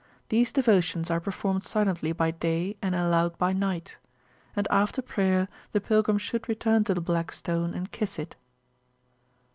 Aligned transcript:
These 0.29 0.51
devotions 0.51 1.11
are 1.11 1.19
performed 1.19 1.63
silently 1.63 2.11
by 2.11 2.31
day 2.31 2.75
and 2.81 2.95
aloud 2.95 3.37
by 3.37 3.53
night. 3.53 3.99
And 4.55 4.67
after 4.71 4.99
prayer 4.99 5.47
the 5.73 5.79
pilgrim 5.79 6.17
should 6.17 6.49
return 6.49 6.83
to 6.85 6.95
the 6.95 7.01
Black 7.01 7.31
Stone, 7.31 7.75
and 7.75 7.91
kiss 7.91 8.17
it. 8.17 8.35